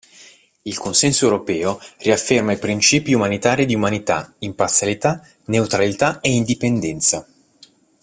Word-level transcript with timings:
Il 0.63 0.79
consenso 0.79 1.25
europeo 1.25 1.79
riafferma 1.99 2.53
i 2.53 2.57
principi 2.57 3.13
umanitari 3.13 3.67
di 3.67 3.75
umanità, 3.75 4.33
imparzialità, 4.39 5.23
neutralità 5.45 6.19
e 6.21 6.31
indipendenza. 6.33 7.27